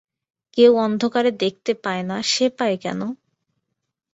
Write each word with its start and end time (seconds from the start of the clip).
কেউ 0.57 0.71
অন্ধকারে 0.77 1.31
দেখতে 1.43 1.71
পায় 1.83 2.03
না, 2.03 2.17
সে 2.23 2.45
পায় 2.57 2.77
কেন? 2.77 3.01